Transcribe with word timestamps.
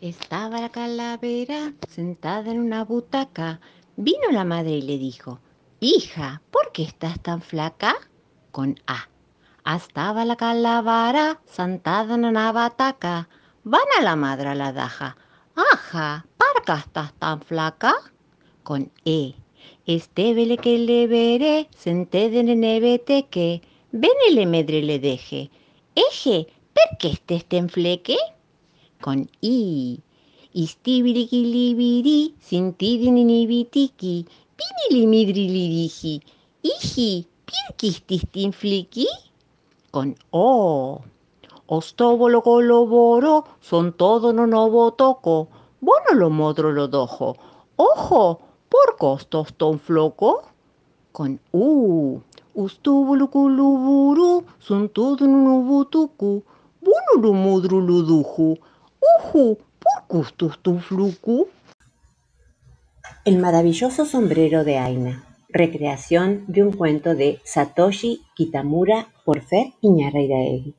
Estaba 0.00 0.62
la 0.62 0.70
calavera 0.70 1.74
sentada 1.86 2.50
en 2.50 2.58
una 2.58 2.86
butaca. 2.86 3.60
Vino 3.96 4.30
la 4.32 4.44
madre 4.44 4.78
y 4.78 4.80
le 4.80 4.96
dijo, 4.96 5.40
Hija, 5.78 6.40
¿por 6.50 6.72
qué 6.72 6.84
estás 6.84 7.20
tan 7.20 7.42
flaca? 7.42 7.94
Con 8.50 8.80
A. 8.86 9.10
Estaba 9.76 10.24
la 10.24 10.36
calavera 10.36 11.42
sentada 11.44 12.14
en 12.14 12.24
una 12.24 12.50
butaca. 12.50 13.28
Van 13.62 13.84
a 13.98 14.02
la 14.02 14.16
madre 14.16 14.48
a 14.48 14.54
la 14.54 14.72
daja. 14.72 15.18
Aja, 15.54 16.24
¿por 16.38 16.64
qué 16.64 16.72
estás 16.72 17.12
tan 17.18 17.42
flaca? 17.42 17.94
Con 18.62 18.90
E. 19.04 19.34
Este 19.84 20.32
vele 20.32 20.56
que 20.56 20.78
le 20.78 21.08
veré, 21.08 21.68
senté 21.76 22.30
de 22.30 22.42
neveteque. 22.42 23.60
Ven 23.92 24.12
le 24.32 24.46
medre 24.46 24.80
le 24.80 24.98
deje. 24.98 25.50
Eje, 25.94 26.46
¿per 26.72 26.96
qué 26.98 27.08
estés 27.08 27.44
ten 27.44 27.68
fleque? 27.68 28.16
Con 29.00 29.28
i. 29.40 29.98
Istibirikilibiri, 30.52 32.34
sintidininibitiki, 32.40 34.26
pinilimirilidihi, 34.58 36.14
iji, 36.62 37.26
pirkististinfliki, 37.46 39.06
con 39.90 40.16
o. 40.30 41.00
Ostóbolo 41.66 42.42
coloboro, 42.42 43.44
son 43.60 43.92
todo 43.92 44.32
no 44.32 44.46
no 44.46 44.90
toco, 44.92 45.48
bono 45.80 46.12
lo 46.14 46.28
modro 46.30 46.72
lo 46.72 46.88
dojo, 46.88 47.36
ojo, 47.76 48.40
por 48.68 48.96
costos 48.98 49.54
ton 49.54 49.78
floco, 49.78 50.42
con 51.12 51.40
u. 51.52 52.20
Ustúbulo 52.54 53.30
culuburu, 53.30 54.44
son 54.58 54.88
todo 54.88 55.28
no 55.28 55.38
no 55.46 55.60
butuku, 55.62 56.42
Uju, 59.00 59.56
¿por 59.78 60.06
gustos 60.08 60.58
tu 60.58 60.78
flucu? 60.78 61.48
El 63.24 63.38
maravilloso 63.38 64.04
sombrero 64.04 64.62
de 64.62 64.76
Aina, 64.76 65.24
recreación 65.48 66.44
de 66.48 66.62
un 66.62 66.72
cuento 66.72 67.14
de 67.14 67.40
Satoshi 67.44 68.20
Kitamura 68.34 69.08
por 69.24 69.40
Fer 69.40 69.72
Iñarreiraegui. 69.80 70.74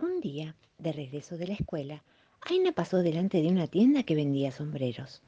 Un 0.00 0.20
día, 0.20 0.56
de 0.78 0.92
regreso 0.92 1.36
de 1.36 1.46
la 1.46 1.54
escuela, 1.54 2.02
Aina 2.40 2.72
pasó 2.72 3.02
delante 3.02 3.40
de 3.40 3.48
una 3.48 3.68
tienda 3.68 4.02
que 4.02 4.16
vendía 4.16 4.50
sombreros. 4.50 5.22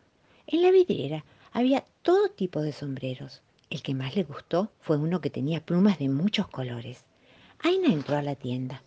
En 0.49 0.63
la 0.63 0.73
vidriera 0.73 1.25
había 1.53 1.85
todo 2.03 2.29
tipo 2.29 2.61
de 2.61 2.73
sombreros. 2.73 3.43
El 3.71 3.83
que 3.83 3.95
más 3.95 4.17
le 4.17 4.25
gustó 4.25 4.71
fue 4.81 4.97
uno 4.97 5.21
que 5.21 5.31
tenía 5.31 5.65
plumas 5.65 5.99
de 5.99 6.09
muchos 6.09 6.49
colores. 6.49 7.05
Aina 7.61 7.93
entró 7.93 8.17
a 8.17 8.23
la 8.23 8.35
tienda. 8.35 8.83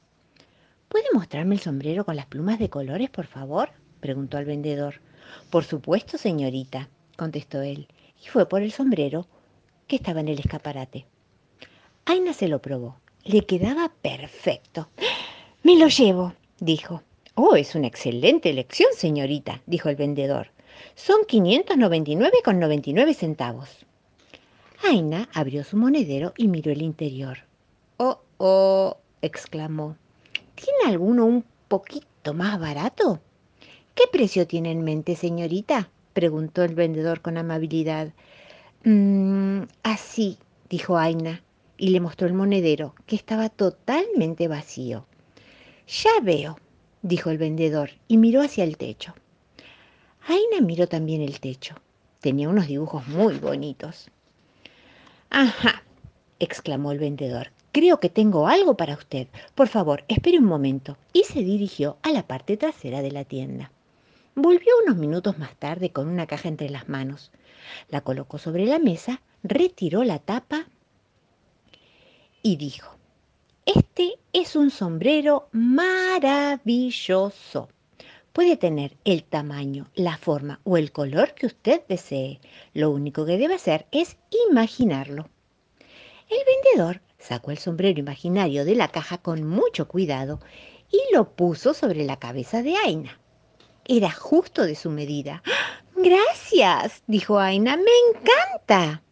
¿Puede 0.89 1.05
mostrarme 1.13 1.53
el 1.53 1.61
sombrero 1.61 2.03
con 2.03 2.15
las 2.15 2.25
plumas 2.25 2.57
de 2.57 2.71
colores, 2.71 3.11
por 3.11 3.27
favor? 3.27 3.69
preguntó 3.99 4.37
al 4.37 4.45
vendedor. 4.45 4.95
Por 5.51 5.63
supuesto, 5.63 6.17
señorita, 6.17 6.89
contestó 7.15 7.61
él, 7.61 7.87
y 8.23 8.27
fue 8.27 8.49
por 8.49 8.63
el 8.63 8.71
sombrero 8.71 9.27
que 9.87 9.97
estaba 9.97 10.19
en 10.21 10.29
el 10.29 10.39
escaparate. 10.39 11.05
Aina 12.05 12.33
se 12.33 12.47
lo 12.47 12.59
probó. 12.59 12.97
Le 13.23 13.45
quedaba 13.45 13.91
perfecto. 14.01 14.89
Me 15.61 15.77
lo 15.77 15.89
llevo, 15.89 16.33
dijo. 16.59 17.03
Oh, 17.35 17.55
es 17.55 17.75
una 17.75 17.85
excelente 17.85 18.49
elección, 18.49 18.89
señorita, 18.95 19.61
dijo 19.67 19.89
el 19.89 19.95
vendedor. 19.95 20.47
Son 20.95 21.21
599,99 21.21 23.13
centavos. 23.13 23.85
Aina 24.83 25.29
abrió 25.33 25.63
su 25.63 25.77
monedero 25.77 26.33
y 26.35 26.47
miró 26.47 26.71
el 26.71 26.81
interior. 26.81 27.39
Oh, 27.97 28.21
oh, 28.37 28.97
exclamó. 29.21 29.95
¿Tiene 30.89 31.03
alguno 31.03 31.25
un 31.27 31.45
poquito 31.67 32.33
más 32.33 32.59
barato? 32.59 33.21
¿Qué 33.93 34.05
precio 34.11 34.47
tiene 34.47 34.71
en 34.71 34.83
mente, 34.83 35.15
señorita? 35.15 35.91
preguntó 36.13 36.63
el 36.63 36.73
vendedor 36.73 37.21
con 37.21 37.37
amabilidad. 37.37 38.11
Mm, 38.83 39.65
así, 39.83 40.39
dijo 40.67 40.97
Aina, 40.97 41.43
y 41.77 41.89
le 41.89 41.99
mostró 41.99 42.25
el 42.25 42.33
monedero, 42.33 42.95
que 43.05 43.15
estaba 43.15 43.49
totalmente 43.49 44.47
vacío. 44.47 45.05
Ya 45.87 46.09
veo, 46.23 46.57
dijo 47.03 47.29
el 47.29 47.37
vendedor, 47.37 47.91
y 48.07 48.17
miró 48.17 48.41
hacia 48.41 48.63
el 48.63 48.75
techo. 48.75 49.13
Aina 50.27 50.59
miró 50.59 50.87
también 50.87 51.21
el 51.21 51.39
techo. 51.39 51.75
Tenía 52.19 52.49
unos 52.49 52.65
dibujos 52.65 53.07
muy 53.07 53.35
bonitos. 53.37 54.09
Ajá, 55.29 55.83
exclamó 56.39 56.91
el 56.91 56.97
vendedor. 56.97 57.51
Creo 57.71 57.99
que 57.99 58.09
tengo 58.09 58.47
algo 58.47 58.75
para 58.75 58.95
usted. 58.95 59.27
Por 59.53 59.67
favor, 59.67 60.03
espere 60.07 60.39
un 60.39 60.45
momento. 60.45 60.97
Y 61.13 61.23
se 61.23 61.43
dirigió 61.43 61.97
a 62.01 62.11
la 62.11 62.23
parte 62.27 62.57
trasera 62.57 63.01
de 63.01 63.11
la 63.11 63.25
tienda. 63.25 63.71
Volvió 64.35 64.73
unos 64.85 64.97
minutos 64.97 65.37
más 65.37 65.55
tarde 65.55 65.91
con 65.91 66.07
una 66.07 66.25
caja 66.25 66.47
entre 66.47 66.69
las 66.69 66.89
manos. 66.89 67.31
La 67.89 68.01
colocó 68.01 68.37
sobre 68.39 68.65
la 68.65 68.79
mesa, 68.79 69.21
retiró 69.43 70.03
la 70.03 70.19
tapa 70.19 70.67
y 72.41 72.55
dijo, 72.55 72.95
Este 73.65 74.15
es 74.33 74.55
un 74.55 74.71
sombrero 74.71 75.49
maravilloso. 75.51 76.59
Puede 78.33 78.57
tener 78.57 78.95
el 79.03 79.23
tamaño, 79.23 79.87
la 79.95 80.17
forma 80.17 80.59
o 80.63 80.77
el 80.77 80.91
color 80.91 81.33
que 81.33 81.47
usted 81.47 81.81
desee. 81.87 82.39
Lo 82.73 82.91
único 82.91 83.25
que 83.25 83.37
debe 83.37 83.55
hacer 83.55 83.85
es 83.91 84.17
imaginarlo. 84.49 85.29
El 86.29 86.37
vendedor 86.45 87.01
sacó 87.29 87.51
el 87.51 87.59
sombrero 87.59 87.99
imaginario 87.99 88.65
de 88.65 88.73
la 88.73 88.87
caja 88.87 89.19
con 89.19 89.43
mucho 89.43 89.87
cuidado 89.87 90.39
y 90.91 90.99
lo 91.13 91.35
puso 91.35 91.75
sobre 91.75 92.03
la 92.03 92.17
cabeza 92.17 92.63
de 92.63 92.75
Aina. 92.75 93.19
Era 93.85 94.09
justo 94.09 94.65
de 94.65 94.73
su 94.73 94.89
medida. 94.89 95.43
Gracias, 95.95 97.03
dijo 97.05 97.37
Aina, 97.37 97.77
me 97.77 97.91
encanta. 98.09 99.03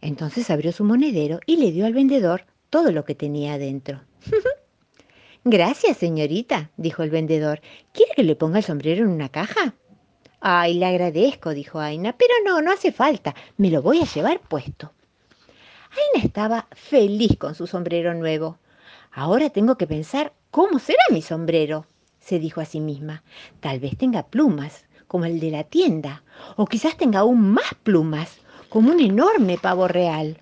Entonces 0.00 0.50
abrió 0.50 0.72
su 0.72 0.82
monedero 0.82 1.38
y 1.46 1.58
le 1.58 1.70
dio 1.70 1.86
al 1.86 1.94
vendedor 1.94 2.46
todo 2.68 2.90
lo 2.90 3.04
que 3.04 3.14
tenía 3.14 3.54
adentro. 3.54 4.02
Gracias, 5.44 5.98
señorita, 5.98 6.72
dijo 6.76 7.04
el 7.04 7.10
vendedor. 7.10 7.60
¿Quiere 7.92 8.12
que 8.16 8.24
le 8.24 8.34
ponga 8.34 8.58
el 8.58 8.64
sombrero 8.64 9.04
en 9.04 9.10
una 9.10 9.28
caja? 9.28 9.76
Ay, 10.40 10.74
le 10.74 10.86
agradezco, 10.86 11.50
dijo 11.50 11.78
Aina, 11.78 12.16
pero 12.18 12.34
no, 12.44 12.60
no 12.60 12.72
hace 12.72 12.90
falta. 12.90 13.36
Me 13.56 13.70
lo 13.70 13.82
voy 13.82 14.00
a 14.00 14.12
llevar 14.12 14.40
puesto. 14.40 14.92
Aina 15.92 16.24
estaba 16.24 16.66
feliz 16.72 17.36
con 17.36 17.54
su 17.54 17.66
sombrero 17.66 18.14
nuevo. 18.14 18.58
Ahora 19.12 19.50
tengo 19.50 19.76
que 19.76 19.86
pensar 19.86 20.32
cómo 20.50 20.78
será 20.78 21.02
mi 21.10 21.20
sombrero, 21.20 21.84
se 22.18 22.38
dijo 22.38 22.62
a 22.62 22.64
sí 22.64 22.80
misma. 22.80 23.22
Tal 23.60 23.78
vez 23.78 23.98
tenga 23.98 24.26
plumas, 24.26 24.86
como 25.06 25.26
el 25.26 25.38
de 25.38 25.50
la 25.50 25.64
tienda, 25.64 26.22
o 26.56 26.64
quizás 26.64 26.96
tenga 26.96 27.20
aún 27.20 27.52
más 27.52 27.74
plumas, 27.82 28.38
como 28.70 28.90
un 28.90 29.00
enorme 29.00 29.58
pavo 29.58 29.86
real. 29.86 30.38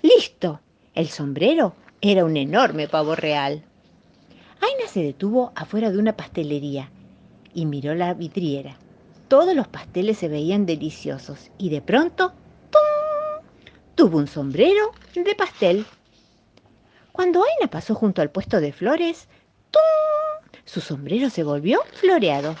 ¡Listo! 0.00 0.60
El 0.94 1.08
sombrero 1.08 1.74
era 2.00 2.24
un 2.24 2.38
enorme 2.38 2.88
pavo 2.88 3.14
real. 3.14 3.62
Aina 4.62 4.88
se 4.88 5.02
detuvo 5.02 5.52
afuera 5.54 5.90
de 5.90 5.98
una 5.98 6.16
pastelería 6.16 6.90
y 7.52 7.66
miró 7.66 7.94
la 7.94 8.14
vidriera. 8.14 8.78
Todos 9.28 9.54
los 9.54 9.68
pasteles 9.68 10.16
se 10.16 10.28
veían 10.28 10.64
deliciosos 10.64 11.50
y 11.58 11.68
de 11.68 11.82
pronto 11.82 12.32
tuvo 13.94 14.18
un 14.18 14.26
sombrero 14.26 14.92
de 15.14 15.34
pastel. 15.34 15.86
Cuando 17.12 17.44
Aina 17.44 17.70
pasó 17.70 17.94
junto 17.94 18.22
al 18.22 18.30
puesto 18.30 18.60
de 18.60 18.72
flores, 18.72 19.28
su 20.64 20.80
sombrero 20.80 21.30
se 21.30 21.44
volvió 21.44 21.80
floreado. 21.92 22.56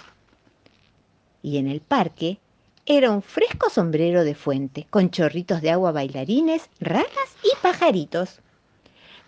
Y 1.42 1.58
en 1.58 1.68
el 1.68 1.80
parque 1.80 2.38
era 2.86 3.10
un 3.10 3.22
fresco 3.22 3.70
sombrero 3.70 4.24
de 4.24 4.34
fuente, 4.34 4.86
con 4.90 5.10
chorritos 5.10 5.60
de 5.62 5.70
agua 5.70 5.92
bailarines, 5.92 6.68
ranas 6.80 7.36
y 7.42 7.48
pajaritos. 7.62 8.40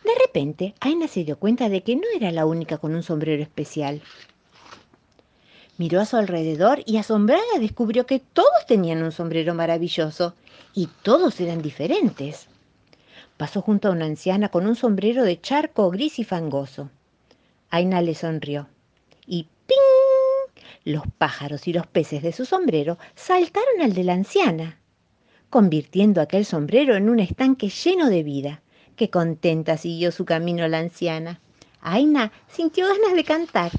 De 0.04 0.12
repente, 0.20 0.74
Aina 0.80 1.08
se 1.08 1.24
dio 1.24 1.38
cuenta 1.38 1.68
de 1.68 1.82
que 1.82 1.96
no 1.96 2.02
era 2.14 2.30
la 2.30 2.46
única 2.46 2.78
con 2.78 2.94
un 2.94 3.02
sombrero 3.02 3.42
especial. 3.42 4.02
Miró 5.78 6.00
a 6.00 6.06
su 6.06 6.16
alrededor 6.16 6.82
y 6.86 6.96
asombrada 6.96 7.42
descubrió 7.60 8.06
que 8.06 8.18
todos 8.18 8.66
tenían 8.66 9.02
un 9.02 9.12
sombrero 9.12 9.54
maravilloso 9.54 10.34
y 10.72 10.88
todos 11.02 11.38
eran 11.40 11.60
diferentes. 11.60 12.48
Pasó 13.36 13.60
junto 13.60 13.88
a 13.88 13.90
una 13.90 14.06
anciana 14.06 14.48
con 14.48 14.66
un 14.66 14.74
sombrero 14.74 15.22
de 15.22 15.38
charco 15.38 15.90
gris 15.90 16.18
y 16.18 16.24
fangoso. 16.24 16.88
Aina 17.68 18.00
le 18.00 18.14
sonrió 18.14 18.68
y 19.26 19.48
¡ping! 19.66 20.62
Los 20.84 21.02
pájaros 21.18 21.68
y 21.68 21.74
los 21.74 21.86
peces 21.86 22.22
de 22.22 22.32
su 22.32 22.46
sombrero 22.46 22.96
saltaron 23.14 23.82
al 23.82 23.92
de 23.92 24.04
la 24.04 24.14
anciana, 24.14 24.78
convirtiendo 25.50 26.22
aquel 26.22 26.46
sombrero 26.46 26.96
en 26.96 27.10
un 27.10 27.20
estanque 27.20 27.68
lleno 27.68 28.08
de 28.08 28.22
vida. 28.22 28.62
Qué 28.96 29.10
contenta 29.10 29.76
siguió 29.76 30.10
su 30.10 30.24
camino 30.24 30.66
la 30.68 30.78
anciana. 30.78 31.40
Aina 31.82 32.32
sintió 32.48 32.86
ganas 32.88 33.14
de 33.14 33.24
cantar 33.24 33.72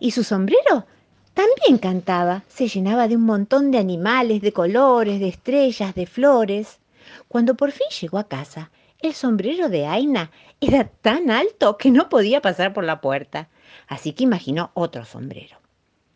y 0.00 0.10
su 0.10 0.24
sombrero 0.24 0.86
también 1.34 1.78
cantaba, 1.78 2.42
se 2.48 2.66
llenaba 2.66 3.06
de 3.06 3.16
un 3.16 3.22
montón 3.22 3.70
de 3.70 3.78
animales, 3.78 4.42
de 4.42 4.52
colores, 4.52 5.20
de 5.20 5.28
estrellas, 5.28 5.94
de 5.94 6.06
flores. 6.06 6.80
Cuando 7.28 7.54
por 7.54 7.70
fin 7.70 7.86
llegó 8.00 8.18
a 8.18 8.28
casa, 8.28 8.70
el 8.98 9.14
sombrero 9.14 9.68
de 9.68 9.86
Aina 9.86 10.30
era 10.60 10.88
tan 10.88 11.30
alto 11.30 11.76
que 11.76 11.90
no 11.90 12.08
podía 12.08 12.42
pasar 12.42 12.72
por 12.72 12.84
la 12.84 13.00
puerta. 13.00 13.48
así 13.86 14.12
que 14.12 14.24
imaginó 14.24 14.70
otro 14.74 15.04
sombrero. 15.04 15.58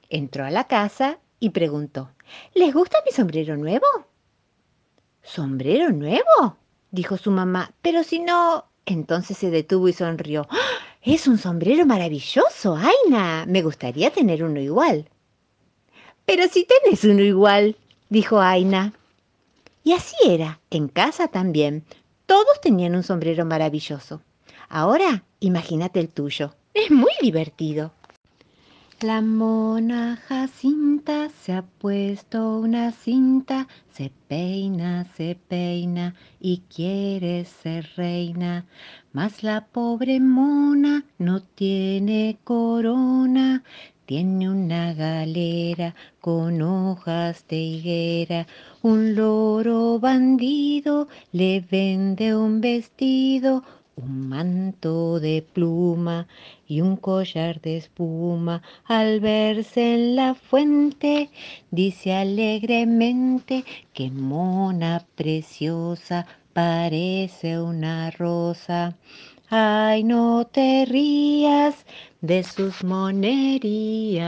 Entró 0.09 0.45
a 0.45 0.51
la 0.51 0.65
casa 0.65 1.19
y 1.39 1.51
preguntó, 1.51 2.11
¿Les 2.55 2.75
gusta 2.75 2.99
mi 3.05 3.13
sombrero 3.13 3.57
nuevo? 3.57 3.87
¿Sombrero 5.23 5.91
nuevo? 5.91 6.57
dijo 6.91 7.17
su 7.17 7.31
mamá, 7.31 7.73
pero 7.83 8.03
si 8.03 8.19
no... 8.19 8.67
Entonces 8.87 9.39
se 9.39 9.51
detuvo 9.51 9.89
y 9.89 9.95
sonrió. 9.95 10.47
¡Ah! 10.51 10.59
Es 11.05 11.29
un 11.29 11.37
sombrero 11.37 11.85
maravilloso, 11.85 12.79
Aina. 12.79 13.45
Me 13.47 13.61
gustaría 13.61 14.11
tener 14.11 14.43
uno 14.43 14.59
igual. 14.59 15.11
Pero 16.25 16.45
si 16.49 16.67
tenés 16.67 17.05
uno 17.05 17.21
igual, 17.21 17.77
dijo 18.09 18.41
Aina. 18.41 18.95
Y 19.83 19.93
así 19.93 20.17
era, 20.27 20.61
en 20.71 20.89
casa 20.89 21.29
también. 21.29 21.85
Todos 22.25 22.59
tenían 22.63 22.95
un 22.95 23.03
sombrero 23.03 23.45
maravilloso. 23.45 24.23
Ahora, 24.71 25.25
imagínate 25.41 26.01
el 26.01 26.09
tuyo. 26.09 26.55
Es 26.73 26.91
muy 26.91 27.13
divertido. 27.21 27.93
La 29.05 29.21
mona 29.21 30.17
Jacinta 30.17 31.29
se 31.29 31.53
ha 31.53 31.61
puesto 31.61 32.59
una 32.59 32.91
cinta, 32.91 33.69
se 33.93 34.11
peina, 34.29 35.05
se 35.15 35.37
peina 35.47 36.15
y 36.41 36.63
quiere 36.75 37.45
ser 37.45 37.87
reina. 37.97 38.65
Mas 39.13 39.43
la 39.43 39.67
pobre 39.67 40.21
mona 40.21 41.05
no 41.19 41.43
tiene 41.43 42.39
corona, 42.45 43.63
tiene 44.07 44.49
una 44.49 44.95
galera 44.95 45.95
con 46.19 46.63
hojas 46.63 47.47
de 47.47 47.57
higuera. 47.57 48.47
Un 48.81 49.15
loro 49.15 49.99
bandido 49.99 51.09
le 51.31 51.61
vende 51.61 52.35
un 52.35 52.63
vestido, 52.63 53.65
un 53.97 54.29
manto 54.29 55.21
de 55.21 55.47
pluma 55.53 56.27
y 56.67 56.81
un 56.81 56.97
collar 56.97 57.61
de 57.61 57.77
espuma. 57.77 58.63
Al 58.85 59.21
verse 59.21 59.95
en 59.95 60.17
la 60.17 60.35
fuente, 60.35 61.31
dice 61.71 62.15
alegremente 62.15 63.65
que 63.93 64.11
mona 64.11 65.05
preciosa 65.15 66.27
parece 66.53 67.61
una 67.61 68.11
rosa. 68.11 68.97
Ay, 69.51 70.05
no 70.05 70.47
te 70.47 70.85
rías 70.87 71.85
de 72.21 72.43
sus 72.43 72.83
monerías. 72.83 74.25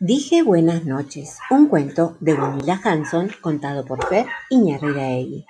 Dije 0.00 0.44
buenas 0.44 0.84
noches, 0.84 1.38
un 1.50 1.66
cuento 1.66 2.16
de 2.20 2.36
Gunilla 2.36 2.80
Hanson 2.84 3.30
contado 3.40 3.84
por 3.84 4.06
Fer 4.06 4.26
Iñarriraegui. 4.48 5.44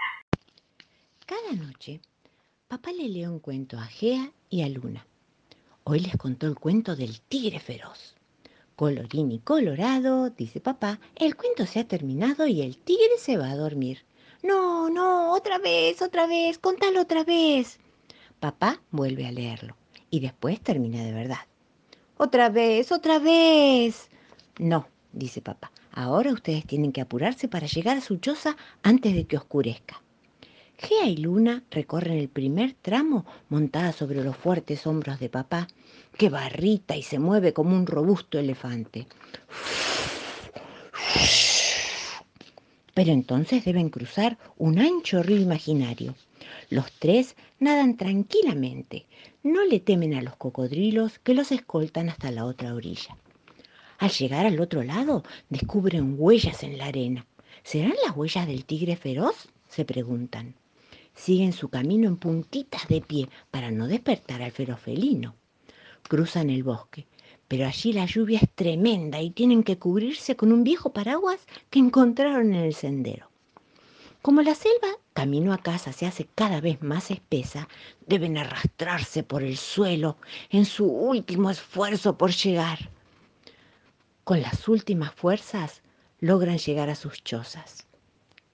Noche, 1.52 2.02
papá 2.68 2.92
le 2.92 3.08
lee 3.08 3.24
un 3.24 3.38
cuento 3.38 3.78
a 3.78 3.86
Gea 3.86 4.32
y 4.50 4.62
a 4.62 4.68
Luna. 4.68 5.06
Hoy 5.84 6.00
les 6.00 6.14
contó 6.18 6.46
el 6.46 6.56
cuento 6.56 6.94
del 6.94 7.22
tigre 7.22 7.58
feroz. 7.58 8.14
Colorín 8.76 9.32
y 9.32 9.38
colorado, 9.38 10.28
dice 10.28 10.60
papá, 10.60 11.00
el 11.16 11.36
cuento 11.36 11.64
se 11.64 11.80
ha 11.80 11.88
terminado 11.88 12.46
y 12.46 12.60
el 12.60 12.76
tigre 12.76 13.16
se 13.18 13.38
va 13.38 13.50
a 13.50 13.56
dormir. 13.56 14.04
No, 14.42 14.90
no, 14.90 15.32
otra 15.32 15.58
vez, 15.58 16.02
otra 16.02 16.26
vez, 16.26 16.58
contalo 16.58 17.00
otra 17.00 17.24
vez. 17.24 17.78
Papá 18.40 18.82
vuelve 18.90 19.26
a 19.26 19.32
leerlo 19.32 19.74
y 20.10 20.20
después 20.20 20.60
termina 20.60 21.02
de 21.02 21.12
verdad. 21.12 21.46
Otra 22.18 22.50
vez, 22.50 22.92
otra 22.92 23.18
vez. 23.18 24.10
No, 24.58 24.86
dice 25.14 25.40
papá, 25.40 25.72
ahora 25.92 26.30
ustedes 26.30 26.66
tienen 26.66 26.92
que 26.92 27.00
apurarse 27.00 27.48
para 27.48 27.66
llegar 27.66 27.96
a 27.96 28.02
su 28.02 28.18
choza 28.18 28.54
antes 28.82 29.14
de 29.14 29.24
que 29.24 29.38
oscurezca. 29.38 30.02
Gea 30.80 31.06
y 31.06 31.16
Luna 31.16 31.64
recorren 31.72 32.18
el 32.18 32.28
primer 32.28 32.72
tramo 32.72 33.26
montada 33.48 33.92
sobre 33.92 34.22
los 34.22 34.36
fuertes 34.36 34.86
hombros 34.86 35.18
de 35.18 35.28
papá, 35.28 35.66
que 36.16 36.28
barrita 36.28 36.96
y 36.96 37.02
se 37.02 37.18
mueve 37.18 37.52
como 37.52 37.74
un 37.74 37.84
robusto 37.84 38.38
elefante. 38.38 39.08
Pero 42.94 43.10
entonces 43.10 43.64
deben 43.64 43.90
cruzar 43.90 44.38
un 44.56 44.78
ancho 44.78 45.20
río 45.20 45.40
imaginario. 45.40 46.14
Los 46.70 46.92
tres 46.92 47.34
nadan 47.58 47.96
tranquilamente, 47.96 49.06
no 49.42 49.64
le 49.64 49.80
temen 49.80 50.14
a 50.14 50.22
los 50.22 50.36
cocodrilos 50.36 51.18
que 51.18 51.34
los 51.34 51.50
escoltan 51.50 52.08
hasta 52.08 52.30
la 52.30 52.44
otra 52.44 52.72
orilla. 52.72 53.16
Al 53.98 54.10
llegar 54.10 54.46
al 54.46 54.60
otro 54.60 54.84
lado, 54.84 55.24
descubren 55.48 56.14
huellas 56.16 56.62
en 56.62 56.78
la 56.78 56.86
arena. 56.86 57.26
¿Serán 57.64 57.94
las 58.06 58.16
huellas 58.16 58.46
del 58.46 58.64
tigre 58.64 58.94
feroz? 58.94 59.48
se 59.68 59.84
preguntan 59.84 60.54
siguen 61.18 61.52
su 61.52 61.68
camino 61.68 62.08
en 62.08 62.16
puntitas 62.16 62.86
de 62.88 63.00
pie 63.00 63.28
para 63.50 63.70
no 63.70 63.86
despertar 63.88 64.40
al 64.40 64.52
feroz 64.52 64.80
felino. 64.80 65.34
Cruzan 66.04 66.48
el 66.48 66.62
bosque, 66.62 67.06
pero 67.48 67.66
allí 67.66 67.92
la 67.92 68.06
lluvia 68.06 68.38
es 68.40 68.48
tremenda 68.54 69.20
y 69.20 69.30
tienen 69.30 69.62
que 69.62 69.78
cubrirse 69.78 70.36
con 70.36 70.52
un 70.52 70.64
viejo 70.64 70.92
paraguas 70.92 71.40
que 71.70 71.80
encontraron 71.80 72.54
en 72.54 72.62
el 72.62 72.74
sendero. 72.74 73.30
Como 74.22 74.42
la 74.42 74.54
selva 74.54 74.88
camino 75.12 75.52
a 75.52 75.58
casa 75.58 75.92
se 75.92 76.06
hace 76.06 76.28
cada 76.34 76.60
vez 76.60 76.82
más 76.82 77.10
espesa, 77.10 77.68
deben 78.06 78.38
arrastrarse 78.38 79.22
por 79.22 79.42
el 79.42 79.56
suelo 79.56 80.16
en 80.50 80.64
su 80.64 80.86
último 80.86 81.50
esfuerzo 81.50 82.16
por 82.16 82.32
llegar. 82.32 82.90
Con 84.24 84.40
las 84.40 84.68
últimas 84.68 85.12
fuerzas 85.12 85.82
logran 86.20 86.58
llegar 86.58 86.90
a 86.90 86.94
sus 86.94 87.22
chozas. 87.22 87.86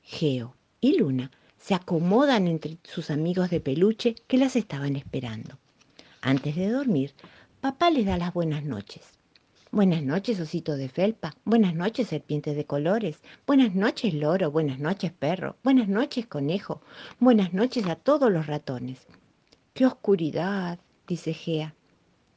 Geo 0.03 0.55
y 0.81 0.99
Luna 0.99 1.31
se 1.65 1.75
acomodan 1.75 2.47
entre 2.47 2.77
sus 2.83 3.11
amigos 3.11 3.49
de 3.49 3.59
peluche 3.59 4.17
que 4.27 4.37
las 4.37 4.55
estaban 4.55 4.97
esperando. 4.97 5.57
Antes 6.21 6.57
de 6.57 6.69
dormir, 6.69 7.15
papá 7.63 7.91
les 7.91 8.05
da 8.05 8.19
las 8.19 8.35
buenas 8.35 8.65
noches. 8.65 9.01
Buenas 9.71 10.03
noches, 10.03 10.39
osito 10.41 10.77
de 10.77 10.91
felpa. 10.91 11.35
Buenas 11.47 11.75
noches, 11.75 12.09
serpiente 12.09 12.55
de 12.55 12.67
colores. 12.67 13.17
Buenas 13.47 13.75
noches, 13.75 14.13
loro. 14.13 14.51
Buenas 14.51 14.79
noches, 14.79 15.11
perro. 15.11 15.57
Buenas 15.65 15.89
noches, 15.89 16.27
conejo. 16.27 16.83
Buenas 17.19 17.55
noches 17.55 17.87
a 17.87 17.97
todos 17.97 18.31
los 18.31 18.47
ratones. 18.47 18.99
¡Qué 19.73 19.87
oscuridad! 19.87 20.79
dice 21.09 21.33
Gea. 21.33 21.75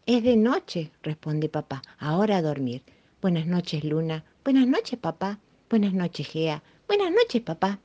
Es 0.06 0.24
de 0.24 0.38
noche, 0.38 0.92
responde 1.04 1.50
papá. 1.50 1.82
Ahora 2.00 2.38
a 2.38 2.42
dormir. 2.42 2.82
Buenas 3.22 3.46
noches, 3.46 3.84
Luna. 3.84 4.24
Buenas 4.46 4.68
noches, 4.68 4.98
papá. 4.98 5.42
Buenas 5.70 5.92
noches, 5.92 6.30
Gea. 6.30 6.64
Buenas 6.88 7.12
noches, 7.12 7.42
papá. 7.42 7.82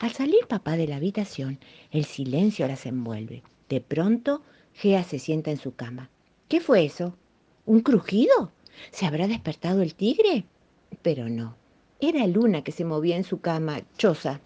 Al 0.00 0.12
salir 0.12 0.46
papá 0.48 0.78
de 0.78 0.86
la 0.86 0.96
habitación, 0.96 1.58
el 1.90 2.06
silencio 2.06 2.66
las 2.66 2.86
envuelve. 2.86 3.42
De 3.68 3.82
pronto, 3.82 4.40
Gea 4.72 5.04
se 5.04 5.18
sienta 5.18 5.50
en 5.50 5.58
su 5.58 5.74
cama. 5.74 6.08
¿Qué 6.48 6.60
fue 6.60 6.86
eso? 6.86 7.14
¿Un 7.66 7.82
crujido? 7.82 8.50
¿Se 8.92 9.04
habrá 9.04 9.28
despertado 9.28 9.82
el 9.82 9.94
tigre? 9.94 10.46
Pero 11.02 11.28
no. 11.28 11.54
Era 12.00 12.26
Luna 12.26 12.64
que 12.64 12.72
se 12.72 12.86
movía 12.86 13.18
en 13.18 13.24
su 13.24 13.42
cama, 13.42 13.82
choza. 13.98 14.40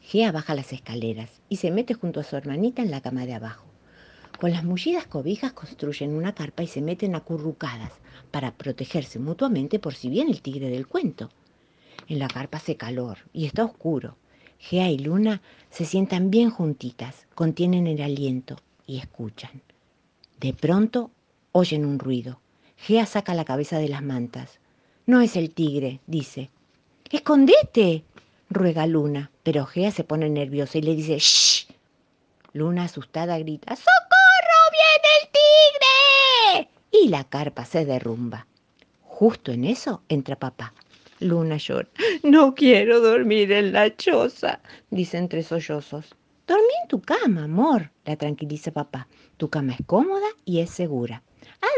Gea 0.00 0.32
baja 0.32 0.56
las 0.56 0.72
escaleras 0.72 1.30
y 1.48 1.58
se 1.58 1.70
mete 1.70 1.94
junto 1.94 2.18
a 2.18 2.24
su 2.24 2.34
hermanita 2.34 2.82
en 2.82 2.90
la 2.90 3.00
cama 3.00 3.26
de 3.26 3.34
abajo. 3.34 3.66
Con 4.40 4.50
las 4.50 4.64
mullidas 4.64 5.06
cobijas 5.06 5.52
construyen 5.52 6.16
una 6.16 6.34
carpa 6.34 6.64
y 6.64 6.66
se 6.66 6.82
meten 6.82 7.14
acurrucadas 7.14 7.92
para 8.32 8.56
protegerse 8.56 9.20
mutuamente 9.20 9.78
por 9.78 9.94
si 9.94 10.08
viene 10.08 10.32
el 10.32 10.42
tigre 10.42 10.68
del 10.68 10.88
cuento. 10.88 11.30
En 12.08 12.18
la 12.18 12.26
carpa 12.26 12.58
hace 12.58 12.76
calor 12.76 13.18
y 13.32 13.46
está 13.46 13.64
oscuro. 13.64 14.16
Gea 14.62 14.88
y 14.90 14.98
Luna 14.98 15.42
se 15.70 15.84
sientan 15.84 16.30
bien 16.30 16.48
juntitas, 16.48 17.26
contienen 17.34 17.88
el 17.88 18.00
aliento 18.00 18.56
y 18.86 18.98
escuchan. 18.98 19.60
De 20.38 20.54
pronto 20.54 21.10
oyen 21.50 21.84
un 21.84 21.98
ruido. 21.98 22.38
Gea 22.76 23.04
saca 23.06 23.34
la 23.34 23.44
cabeza 23.44 23.78
de 23.78 23.88
las 23.88 24.02
mantas. 24.02 24.60
No 25.04 25.20
es 25.20 25.34
el 25.34 25.50
tigre, 25.50 25.98
dice. 26.06 26.48
¡Escondete! 27.10 28.04
ruega 28.50 28.86
Luna, 28.86 29.32
pero 29.42 29.66
Gea 29.66 29.90
se 29.90 30.04
pone 30.04 30.30
nerviosa 30.30 30.78
y 30.78 30.82
le 30.82 30.94
dice 30.94 31.18
¡Shh! 31.18 31.66
Luna 32.52 32.84
asustada 32.84 33.38
grita 33.38 33.74
¡Socorro! 33.74 34.60
¡Viene 34.70 35.08
el 35.20 35.28
tigre! 36.62 37.04
Y 37.04 37.08
la 37.08 37.24
carpa 37.24 37.64
se 37.64 37.84
derrumba. 37.84 38.46
Justo 39.02 39.50
en 39.50 39.64
eso 39.64 40.02
entra 40.08 40.36
papá. 40.36 40.72
Luna 41.22 41.56
llora. 41.56 41.88
No 42.22 42.54
quiero 42.54 43.00
dormir 43.00 43.52
en 43.52 43.72
la 43.72 43.96
choza, 43.96 44.60
dice 44.90 45.18
entre 45.18 45.42
sollozos. 45.42 46.14
Dormí 46.46 46.72
en 46.82 46.88
tu 46.88 47.00
cama, 47.00 47.44
amor, 47.44 47.90
la 48.04 48.16
tranquiliza 48.16 48.72
papá. 48.72 49.08
Tu 49.36 49.48
cama 49.48 49.74
es 49.74 49.86
cómoda 49.86 50.26
y 50.44 50.60
es 50.60 50.70
segura. 50.70 51.22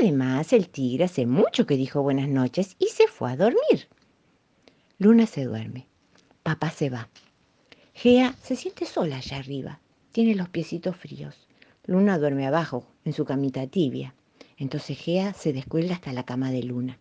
Además, 0.01 0.53
el 0.53 0.69
tigre 0.69 1.05
hace 1.05 1.27
mucho 1.27 1.67
que 1.67 1.77
dijo 1.77 2.03
buenas 2.03 2.29
noches 2.29 2.77
y 2.79 2.87
se 2.87 3.07
fue 3.07 3.33
a 3.33 3.37
dormir. 3.37 3.89
Luna 4.99 5.27
se 5.27 5.45
duerme. 5.45 5.87
Papá 6.43 6.71
se 6.71 6.91
va. 6.91 7.09
Gea 7.93 8.35
se 8.43 8.57
siente 8.57 8.87
sola 8.87 9.17
allá 9.17 9.39
arriba. 9.39 9.81
Tiene 10.13 10.35
los 10.35 10.49
piecitos 10.49 10.97
fríos. 10.97 11.47
Luna 11.87 12.19
duerme 12.19 12.47
abajo, 12.47 12.87
en 13.05 13.13
su 13.13 13.25
camita 13.25 13.67
tibia. 13.67 14.15
Entonces 14.57 14.99
Gea 14.99 15.35
se 15.35 15.53
descuelga 15.53 15.95
hasta 15.95 16.13
la 16.13 16.25
cama 16.25 16.51
de 16.51 16.63
Luna. 16.63 16.99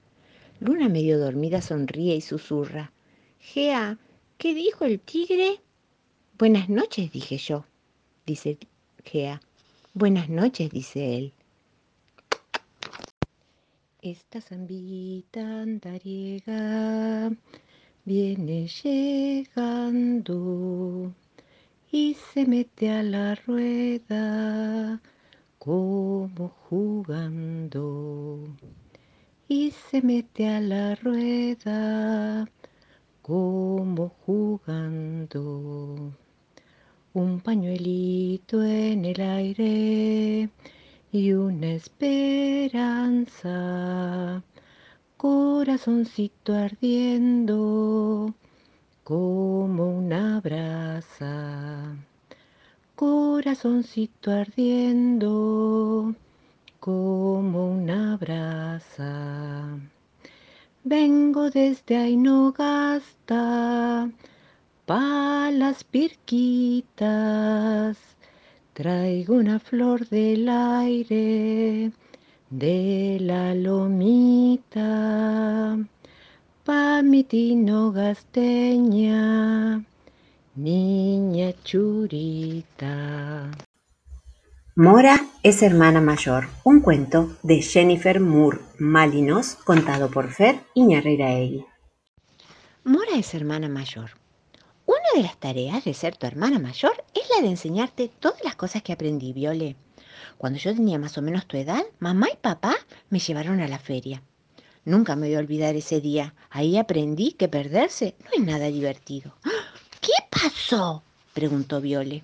Luna 0.64 0.88
medio 0.88 1.20
dormida 1.20 1.62
sonríe 1.62 2.16
y 2.16 2.22
susurra. 2.22 2.94
Gea, 3.38 3.98
¿qué 4.38 4.54
dijo 4.54 4.86
el 4.86 5.02
tigre? 5.02 5.60
Buenas 6.38 6.70
noches, 6.70 7.12
dije 7.12 7.38
yo, 7.38 7.66
dice 8.26 8.58
Gea. 9.04 9.42
Buenas 9.94 10.30
noches, 10.30 10.72
dice 10.72 11.18
él. 11.18 11.34
Esta 14.02 14.40
zambita 14.40 15.42
andariega 15.42 17.30
viene 18.06 18.70
llegando 18.70 20.34
y 21.92 22.16
se 22.32 22.46
mete 22.46 22.90
a 22.90 23.04
la 23.04 23.36
rueda 23.36 25.02
como 25.60 26.48
jugando 26.70 28.40
y 29.54 29.70
se 29.70 30.02
mete 30.02 30.50
a 30.50 30.60
la 30.60 30.96
rueda 30.96 32.50
como 33.22 34.10
jugando. 34.26 36.12
Un 37.14 37.40
pañuelito 37.40 38.64
en 38.64 39.06
el 39.06 39.22
aire 39.22 40.50
y 41.12 41.34
una 41.34 41.74
esperanza, 41.74 43.52
corazoncito 45.18 46.56
ardiendo 46.56 48.34
como 49.04 49.98
una 50.00 50.42
brasa, 50.42 51.96
corazoncito 52.96 54.32
ardiendo 54.32 56.16
como 56.84 57.68
una 57.72 58.18
brasa. 58.18 59.80
Vengo 60.84 61.50
desde 61.50 61.96
Ainogasta 61.96 63.42
pa' 64.86 65.50
las 65.52 65.86
pirquitas 65.86 66.98
Traigo 68.74 69.36
una 69.36 69.60
flor 69.60 70.10
del 70.10 70.50
aire 70.50 71.94
de 72.50 73.18
la 73.22 73.56
lomita 73.56 74.90
pa' 76.66 77.02
mi 77.02 77.26
gasteña, 77.94 79.86
niña 80.54 81.54
churita. 81.64 83.50
Mora 84.76 85.28
es 85.44 85.62
hermana 85.62 86.02
mayor, 86.02 86.48
un 86.64 86.80
cuento 86.80 87.38
de 87.44 87.62
Jennifer 87.62 88.20
Moore 88.20 88.58
Malinos 88.80 89.54
contado 89.54 90.10
por 90.10 90.32
Fer 90.32 90.62
Iñarreiraegui. 90.74 91.64
Mora 92.84 93.16
es 93.16 93.36
hermana 93.36 93.70
mayor. 93.70 94.14
Una 94.88 94.98
de 95.14 95.22
las 95.22 95.38
tareas 95.38 95.84
de 95.84 95.94
ser 95.94 96.18
tu 96.18 96.26
hermana 96.26 96.58
mayor 96.58 97.04
es 97.14 97.22
la 97.36 97.44
de 97.44 97.50
enseñarte 97.50 98.10
todas 98.20 98.44
las 98.44 98.56
cosas 98.56 98.82
que 98.82 98.94
aprendí, 98.94 99.32
Viole. 99.32 99.76
Cuando 100.40 100.58
yo 100.58 100.74
tenía 100.74 100.98
más 100.98 101.20
o 101.20 101.22
menos 101.22 101.46
tu 101.46 101.56
edad, 101.56 101.84
mamá 102.00 102.30
y 102.34 102.38
papá 102.38 102.74
me 103.12 103.20
llevaron 103.20 103.60
a 103.60 103.68
la 103.68 103.78
feria. 103.78 104.24
Nunca 104.86 105.16
me 105.16 105.28
voy 105.28 105.36
a 105.36 105.40
olvidar 105.40 105.76
ese 105.76 106.02
día. 106.02 106.34
Ahí 106.50 106.80
aprendí 106.80 107.34
que 107.34 107.48
perderse 107.48 108.16
no 108.24 108.32
es 108.34 108.44
nada 108.44 108.66
divertido. 108.66 109.36
¿Qué 110.02 110.14
pasó? 110.32 111.04
preguntó 111.36 111.80
Viole. 111.80 112.24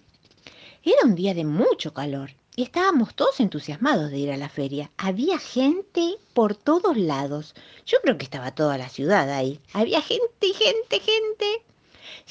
Era 0.81 1.05
un 1.05 1.13
día 1.13 1.35
de 1.35 1.45
mucho 1.45 1.93
calor 1.93 2.38
y 2.55 2.63
estábamos 2.63 3.15
todos 3.15 3.39
entusiasmados 3.39 4.11
de 4.11 4.17
ir 4.17 4.31
a 4.31 4.37
la 4.37 4.49
feria. 4.49 4.91
Había 4.97 5.39
gente 5.39 6.15
por 6.33 6.55
todos 6.55 6.97
lados. 6.97 7.55
Yo 7.85 7.99
creo 8.03 8.17
que 8.17 8.25
estaba 8.25 8.53
toda 8.53 8.77
la 8.77 8.89
ciudad 8.89 9.29
ahí. 9.29 9.59
Había 9.73 10.01
gente, 10.01 10.53
gente, 10.53 10.99
gente. 10.99 11.63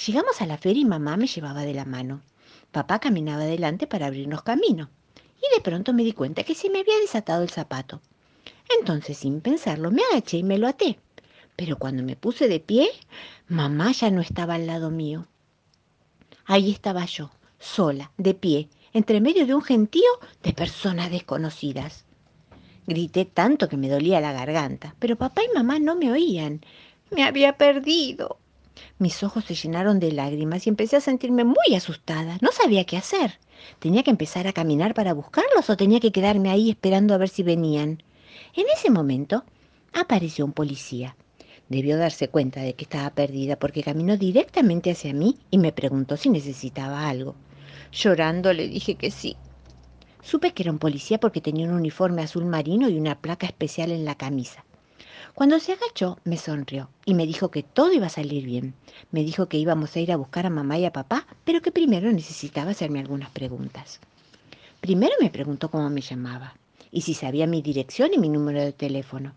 Llegamos 0.06 0.40
a 0.40 0.46
la 0.46 0.58
feria 0.58 0.82
y 0.82 0.84
mamá 0.84 1.16
me 1.16 1.26
llevaba 1.26 1.62
de 1.62 1.74
la 1.74 1.84
mano. 1.84 2.20
Papá 2.72 2.98
caminaba 2.98 3.44
adelante 3.44 3.86
para 3.86 4.06
abrirnos 4.06 4.42
camino. 4.42 4.90
Y 5.38 5.54
de 5.54 5.62
pronto 5.62 5.92
me 5.92 6.04
di 6.04 6.12
cuenta 6.12 6.44
que 6.44 6.54
se 6.54 6.68
me 6.68 6.80
había 6.80 6.98
desatado 6.98 7.42
el 7.42 7.50
zapato. 7.50 8.00
Entonces, 8.78 9.16
sin 9.16 9.40
pensarlo, 9.40 9.90
me 9.90 10.02
agaché 10.10 10.38
y 10.38 10.42
me 10.42 10.58
lo 10.58 10.68
até. 10.68 10.98
Pero 11.56 11.78
cuando 11.78 12.02
me 12.02 12.16
puse 12.16 12.48
de 12.48 12.60
pie, 12.60 12.90
mamá 13.48 13.92
ya 13.92 14.10
no 14.10 14.20
estaba 14.20 14.54
al 14.54 14.66
lado 14.66 14.90
mío. 14.90 15.26
Ahí 16.44 16.70
estaba 16.70 17.04
yo, 17.04 17.30
sola, 17.58 18.12
de 18.16 18.34
pie, 18.34 18.68
entre 18.92 19.20
medio 19.20 19.46
de 19.46 19.54
un 19.54 19.62
gentío 19.62 20.10
de 20.42 20.52
personas 20.52 21.10
desconocidas. 21.10 22.04
Grité 22.86 23.24
tanto 23.26 23.68
que 23.68 23.76
me 23.76 23.88
dolía 23.88 24.20
la 24.20 24.32
garganta, 24.32 24.94
pero 24.98 25.16
papá 25.16 25.42
y 25.42 25.54
mamá 25.54 25.78
no 25.78 25.94
me 25.94 26.10
oían. 26.10 26.62
Me 27.10 27.22
había 27.22 27.58
perdido. 27.58 28.38
Mis 28.98 29.22
ojos 29.22 29.44
se 29.44 29.54
llenaron 29.54 30.00
de 30.00 30.12
lágrimas 30.12 30.66
y 30.66 30.70
empecé 30.70 30.96
a 30.96 31.00
sentirme 31.00 31.44
muy 31.44 31.74
asustada. 31.76 32.38
No 32.40 32.50
sabía 32.52 32.84
qué 32.84 32.96
hacer. 32.96 33.38
¿Tenía 33.78 34.02
que 34.02 34.10
empezar 34.10 34.46
a 34.46 34.52
caminar 34.52 34.94
para 34.94 35.12
buscarlos 35.12 35.68
o 35.68 35.76
tenía 35.76 36.00
que 36.00 36.12
quedarme 36.12 36.50
ahí 36.50 36.70
esperando 36.70 37.14
a 37.14 37.18
ver 37.18 37.28
si 37.28 37.42
venían? 37.42 38.02
En 38.54 38.66
ese 38.74 38.90
momento 38.90 39.44
apareció 39.92 40.44
un 40.44 40.52
policía. 40.52 41.16
Debió 41.68 41.98
darse 41.98 42.28
cuenta 42.28 42.60
de 42.60 42.74
que 42.74 42.84
estaba 42.84 43.10
perdida 43.10 43.58
porque 43.58 43.82
caminó 43.82 44.16
directamente 44.16 44.90
hacia 44.90 45.12
mí 45.12 45.36
y 45.50 45.58
me 45.58 45.72
preguntó 45.72 46.16
si 46.16 46.30
necesitaba 46.30 47.08
algo. 47.08 47.34
Llorando 47.92 48.52
le 48.52 48.68
dije 48.68 48.96
que 48.96 49.10
sí. 49.10 49.36
Supe 50.22 50.52
que 50.52 50.62
era 50.62 50.72
un 50.72 50.78
policía 50.78 51.18
porque 51.18 51.40
tenía 51.40 51.66
un 51.66 51.72
uniforme 51.72 52.22
azul 52.22 52.44
marino 52.44 52.88
y 52.88 52.98
una 52.98 53.18
placa 53.18 53.46
especial 53.46 53.90
en 53.90 54.04
la 54.04 54.16
camisa. 54.16 54.64
Cuando 55.34 55.60
se 55.60 55.72
agachó, 55.72 56.18
me 56.24 56.36
sonrió 56.36 56.90
y 57.04 57.14
me 57.14 57.26
dijo 57.26 57.50
que 57.50 57.62
todo 57.62 57.92
iba 57.92 58.06
a 58.06 58.10
salir 58.10 58.44
bien. 58.44 58.74
Me 59.12 59.22
dijo 59.22 59.48
que 59.48 59.56
íbamos 59.56 59.94
a 59.94 60.00
ir 60.00 60.12
a 60.12 60.16
buscar 60.16 60.46
a 60.46 60.50
mamá 60.50 60.78
y 60.78 60.84
a 60.84 60.92
papá, 60.92 61.26
pero 61.44 61.62
que 61.62 61.70
primero 61.70 62.10
necesitaba 62.12 62.72
hacerme 62.72 62.98
algunas 62.98 63.30
preguntas. 63.30 64.00
Primero 64.80 65.14
me 65.20 65.30
preguntó 65.30 65.70
cómo 65.70 65.88
me 65.90 66.00
llamaba 66.00 66.54
y 66.90 67.02
si 67.02 67.14
sabía 67.14 67.46
mi 67.46 67.62
dirección 67.62 68.10
y 68.12 68.18
mi 68.18 68.28
número 68.28 68.60
de 68.60 68.72
teléfono. 68.72 69.34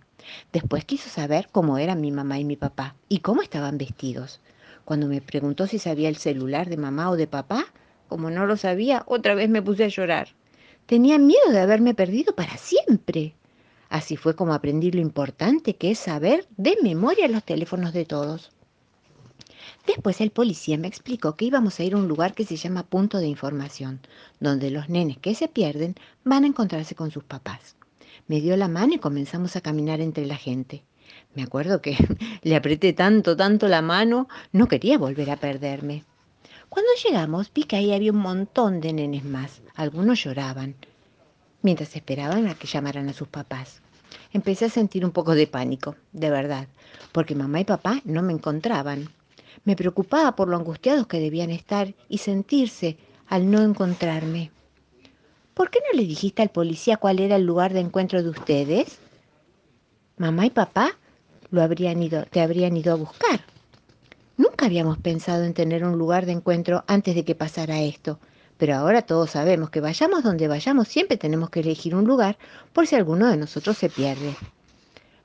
Después 0.51 0.86
quiso 0.86 1.10
saber 1.10 1.50
cómo 1.51 1.77
eran 1.77 2.01
mi 2.01 2.12
mamá 2.12 2.39
y 2.39 2.46
mi 2.46 2.55
papá 2.55 2.96
y 3.10 3.20
cómo 3.20 3.41
estaban 3.41 3.77
vestidos. 3.77 4.39
Cuando 4.86 5.08
me 5.08 5.22
preguntó 5.22 5.67
si 5.67 5.79
sabía 5.79 6.10
el 6.10 6.17
celular 6.17 6.70
de 6.70 6.77
mamá 6.77 7.10
o 7.10 7.15
de 7.15 7.27
papá, 7.27 7.65
como 8.12 8.30
no 8.30 8.46
lo 8.46 8.58
sabía, 8.58 9.03
otra 9.08 9.36
vez 9.36 9.48
me 9.48 9.62
puse 9.62 9.86
a 9.86 9.88
llorar. 9.88 10.27
Tenía 10.86 11.18
miedo 11.18 11.50
de 11.50 11.62
haberme 11.62 11.94
perdido 11.94 12.36
para 12.36 12.58
siempre. 12.58 13.36
Así 13.88 14.18
fue 14.18 14.36
como 14.36 14.53
aprendí 14.53 14.91
lo 14.91 15.00
importante 15.00 15.77
que 15.77 15.91
es 15.91 16.00
saber 16.00 16.46
de 16.58 16.75
memoria 16.84 17.30
los 17.30 17.46
teléfonos 17.46 17.94
de 17.94 18.03
todos. 18.03 18.51
Después 19.88 20.20
el 20.20 20.32
policía 20.32 20.77
me 20.77 20.89
explicó 20.89 21.38
que 21.38 21.46
íbamos 21.46 21.80
a 21.80 21.86
ir 21.86 21.94
a 21.94 21.98
un 22.00 22.10
lugar 22.10 22.34
que 22.34 22.44
se 22.44 22.58
llama 22.58 22.84
punto 22.84 23.20
de 23.20 23.27
información, 23.27 24.01
donde 24.41 24.72
los 24.72 24.89
nenes 24.89 25.18
que 25.18 25.34
se 25.34 25.48
pierden 25.48 25.96
van 26.25 26.44
a 26.44 26.48
encontrarse 26.48 26.96
con 26.96 27.12
sus 27.12 27.24
papás. 27.24 27.77
Me 28.27 28.41
dio 28.41 28.58
la 28.58 28.68
mano 28.68 28.94
y 28.96 29.00
comenzamos 29.00 29.56
a 29.56 29.62
caminar 29.62 30.01
entre 30.01 30.25
la 30.25 30.36
gente. 30.36 30.84
Me 31.34 31.44
acuerdo 31.44 31.82
que 31.82 31.96
le 32.41 32.58
apreté 32.58 32.91
tanto, 32.91 33.38
tanto 33.38 33.70
la 33.70 33.82
mano, 33.82 34.27
no 34.51 34.68
quería 34.68 34.98
volver 34.98 35.32
a 35.32 35.38
perderme. 35.38 36.03
Cuando 36.72 36.92
llegamos 37.04 37.51
vi 37.54 37.66
que 37.66 37.75
ahí 37.75 37.92
había 37.92 38.13
un 38.13 38.20
montón 38.20 38.80
de 38.80 38.94
nenes 38.94 39.25
más. 39.25 39.62
Algunos 39.75 40.24
lloraban, 40.24 40.74
mientras 41.62 41.94
esperaban 41.98 42.48
a 42.48 42.56
que 42.56 42.66
llamaran 42.66 43.10
a 43.10 43.13
sus 43.13 43.28
papás. 43.28 43.82
Empecé 44.32 44.63
a 44.63 44.70
sentir 44.70 45.04
un 45.04 45.12
poco 45.12 45.36
de 45.36 45.48
pánico, 45.48 45.98
de 46.13 46.30
verdad, 46.30 46.70
porque 47.12 47.36
mamá 47.36 47.60
y 47.60 47.66
papá 47.66 48.00
no 48.06 48.22
me 48.22 48.32
encontraban. 48.32 49.10
Me 49.66 49.75
preocupaba 49.75 50.34
por 50.38 50.48
lo 50.48 50.56
angustiados 50.56 51.08
que 51.08 51.20
debían 51.20 51.50
estar 51.50 51.94
y 52.08 52.20
sentirse 52.20 52.96
al 53.28 53.51
no 53.51 53.62
encontrarme. 53.62 54.50
¿Por 55.54 55.72
qué 55.72 55.80
no 55.80 56.00
le 56.00 56.08
dijiste 56.08 56.42
al 56.42 56.51
policía 56.51 56.96
cuál 56.96 57.20
era 57.20 57.36
el 57.36 57.46
lugar 57.46 57.74
de 57.74 57.82
encuentro 57.82 58.24
de 58.24 58.30
ustedes? 58.30 58.98
Mamá 60.16 60.46
y 60.46 60.51
papá 60.51 60.98
lo 61.50 61.62
habrían 61.62 62.01
ido, 62.01 62.24
te 62.28 62.40
habrían 62.40 62.78
ido 62.78 62.94
a 62.94 62.96
buscar. 62.96 63.50
Habíamos 64.63 65.00
pensado 65.00 65.44
en 65.44 65.56
tener 65.56 65.84
un 65.84 65.98
lugar 65.98 66.27
de 66.27 66.34
encuentro 66.34 66.84
antes 66.86 67.15
de 67.15 67.25
que 67.25 67.34
pasara 67.34 67.82
esto, 67.82 68.20
pero 68.60 68.75
ahora 68.75 69.01
todos 69.01 69.32
sabemos 69.32 69.72
que 69.72 69.82
vayamos 69.82 70.22
donde 70.22 70.48
vayamos 70.48 70.88
siempre 70.88 71.18
tenemos 71.18 71.50
que 71.50 71.62
elegir 71.62 71.96
un 71.96 72.06
lugar 72.06 72.38
por 72.72 72.86
si 72.86 72.96
alguno 72.96 73.27
de 73.27 73.38
nosotros 73.38 73.75
se 73.75 73.89
pierde. 73.89 74.36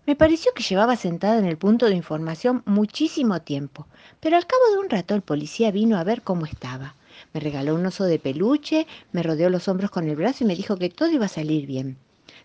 Me 0.06 0.16
pareció 0.16 0.52
que 0.54 0.62
llevaba 0.62 0.96
sentada 0.96 1.38
en 1.38 1.44
el 1.44 1.58
punto 1.58 1.84
de 1.84 1.94
información 1.94 2.62
muchísimo 2.64 3.42
tiempo, 3.42 3.86
pero 4.20 4.38
al 4.38 4.46
cabo 4.46 4.62
de 4.72 4.78
un 4.78 4.88
rato 4.88 5.14
el 5.14 5.20
policía 5.20 5.70
vino 5.70 5.98
a 5.98 6.04
ver 6.04 6.22
cómo 6.22 6.46
estaba. 6.46 6.94
Me 7.34 7.40
regaló 7.40 7.74
un 7.74 7.84
oso 7.84 8.04
de 8.04 8.18
peluche, 8.18 8.86
me 9.12 9.22
rodeó 9.22 9.50
los 9.50 9.68
hombros 9.68 9.90
con 9.90 10.08
el 10.08 10.16
brazo 10.16 10.44
y 10.44 10.46
me 10.46 10.56
dijo 10.56 10.78
que 10.78 10.88
todo 10.88 11.10
iba 11.10 11.26
a 11.26 11.28
salir 11.28 11.66
bien. 11.66 11.98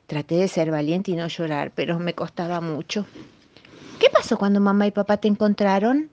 Traté 0.08 0.36
de 0.36 0.50
ser 0.50 0.72
valiente 0.72 1.12
y 1.12 1.16
no 1.16 1.30
llorar, 1.30 1.72
pero 1.74 2.00
me 2.00 2.16
costaba 2.16 2.60
mucho. 2.60 3.06
¿Qué 3.98 4.10
pasó 4.10 4.38
cuando 4.38 4.60
mamá 4.60 4.88
y 4.88 4.92
papá 4.92 5.16
te 5.16 5.30
encontraron? 5.30 6.10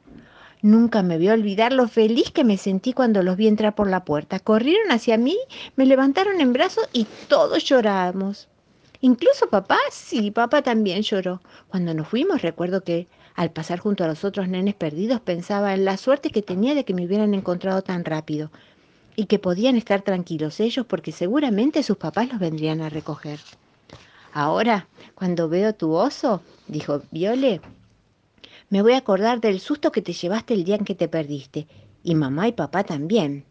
Nunca 0.60 1.02
me 1.02 1.18
voy 1.18 1.28
a 1.28 1.34
olvidar 1.34 1.72
lo 1.72 1.86
feliz 1.86 2.30
que 2.32 2.42
me 2.42 2.56
sentí 2.56 2.92
cuando 2.92 3.22
los 3.22 3.36
vi 3.36 3.46
entrar 3.46 3.74
por 3.74 3.88
la 3.88 4.04
puerta. 4.04 4.40
Corrieron 4.40 4.90
hacia 4.90 5.16
mí, 5.16 5.36
me 5.76 5.86
levantaron 5.86 6.40
en 6.40 6.52
brazos 6.52 6.88
y 6.92 7.06
todos 7.28 7.64
lloramos. 7.64 8.48
Incluso 9.00 9.48
papá, 9.48 9.78
sí, 9.92 10.32
papá 10.32 10.62
también 10.62 11.02
lloró. 11.02 11.40
Cuando 11.68 11.94
nos 11.94 12.08
fuimos 12.08 12.42
recuerdo 12.42 12.82
que 12.82 13.06
al 13.36 13.52
pasar 13.52 13.78
junto 13.78 14.02
a 14.02 14.08
los 14.08 14.24
otros 14.24 14.48
nenes 14.48 14.74
perdidos 14.74 15.20
pensaba 15.20 15.74
en 15.74 15.84
la 15.84 15.96
suerte 15.96 16.30
que 16.30 16.42
tenía 16.42 16.74
de 16.74 16.84
que 16.84 16.94
me 16.94 17.06
hubieran 17.06 17.34
encontrado 17.34 17.82
tan 17.82 18.04
rápido 18.04 18.50
y 19.14 19.26
que 19.26 19.38
podían 19.38 19.76
estar 19.76 20.02
tranquilos 20.02 20.58
ellos 20.58 20.84
porque 20.86 21.12
seguramente 21.12 21.84
sus 21.84 21.96
papás 21.96 22.28
los 22.28 22.40
vendrían 22.40 22.80
a 22.80 22.88
recoger. 22.88 23.38
Ahora, 24.32 24.88
cuando 25.14 25.48
veo 25.48 25.72
tu 25.72 25.92
oso, 25.92 26.42
dijo 26.66 27.02
Viole, 27.12 27.60
me 28.70 28.82
voy 28.82 28.92
a 28.92 28.98
acordar 28.98 29.40
del 29.40 29.60
susto 29.60 29.92
que 29.92 30.02
te 30.02 30.12
llevaste 30.12 30.54
el 30.54 30.64
día 30.64 30.76
en 30.76 30.84
que 30.84 30.94
te 30.94 31.08
perdiste, 31.08 31.66
y 32.02 32.14
mamá 32.14 32.48
y 32.48 32.52
papá 32.52 32.84
también. 32.84 33.44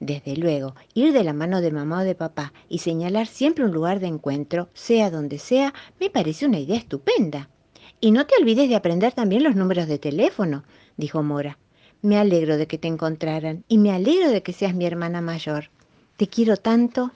Desde 0.00 0.34
luego, 0.36 0.74
ir 0.94 1.12
de 1.12 1.24
la 1.24 1.34
mano 1.34 1.60
de 1.60 1.70
mamá 1.70 2.00
o 2.00 2.04
de 2.04 2.14
papá 2.14 2.52
y 2.68 2.78
señalar 2.78 3.26
siempre 3.26 3.64
un 3.64 3.72
lugar 3.72 4.00
de 4.00 4.06
encuentro, 4.06 4.68
sea 4.72 5.10
donde 5.10 5.38
sea, 5.38 5.74
me 6.00 6.08
parece 6.08 6.46
una 6.46 6.58
idea 6.58 6.78
estupenda. 6.78 7.50
Y 8.00 8.10
no 8.10 8.26
te 8.26 8.34
olvides 8.40 8.68
de 8.68 8.76
aprender 8.76 9.12
también 9.12 9.44
los 9.44 9.56
números 9.56 9.86
de 9.86 9.98
teléfono, 9.98 10.64
dijo 10.96 11.22
Mora. 11.22 11.58
Me 12.00 12.18
alegro 12.18 12.56
de 12.56 12.66
que 12.66 12.78
te 12.78 12.88
encontraran 12.88 13.64
y 13.68 13.76
me 13.76 13.92
alegro 13.92 14.30
de 14.30 14.42
que 14.42 14.54
seas 14.54 14.74
mi 14.74 14.86
hermana 14.86 15.20
mayor. 15.20 15.70
Te 16.16 16.28
quiero 16.28 16.56
tanto. 16.56 17.12